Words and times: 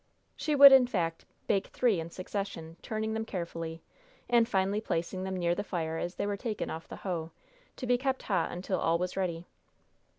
She 0.35 0.55
would, 0.55 0.71
in 0.71 0.87
fact, 0.87 1.25
bake 1.45 1.67
three 1.67 1.99
in 1.99 2.09
succession, 2.09 2.75
turning 2.81 3.13
them 3.13 3.23
carefully, 3.23 3.83
and 4.27 4.49
finally 4.49 4.81
placing 4.81 5.25
them 5.25 5.37
near 5.37 5.53
the 5.53 5.63
fire 5.63 5.99
as 5.99 6.15
they 6.15 6.25
were 6.25 6.37
taken 6.37 6.71
off 6.71 6.87
the 6.87 6.95
hoe, 7.05 7.29
to 7.75 7.85
be 7.85 7.99
kept 7.99 8.23
hot 8.23 8.49
until 8.51 8.79
all 8.79 8.97
was 8.97 9.15
ready. 9.15 9.45